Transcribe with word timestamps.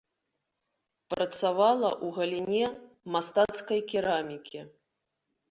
Працавала 1.13 1.89
ў 1.91 2.07
галіне 2.17 2.65
мастацкай 3.17 3.79
керамікі. 3.95 4.59